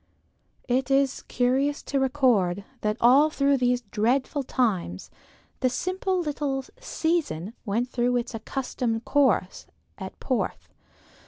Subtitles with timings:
[0.67, 5.11] It is curious to record, that all through these dreadful times
[5.59, 9.67] the simple little "season" went through its accustomed course
[9.99, 10.69] at Porth.